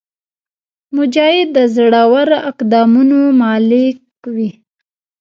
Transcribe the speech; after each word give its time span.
مجاهد 0.95 1.47
د 1.55 1.57
زړور 1.75 2.27
اقدامونو 2.51 3.19
مالک 3.41 3.99
وي. 4.35 4.49